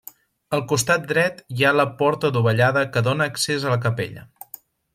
Al 0.57 0.61
costat 0.69 1.03
dret 1.11 1.43
hi 1.57 1.67
ha 1.67 1.73
la 1.81 1.85
porta 1.99 2.31
adovellada 2.33 2.85
que 2.97 3.05
dóna 3.09 3.29
accés 3.33 3.69
a 3.69 3.75
la 3.77 3.81
capella. 3.87 4.29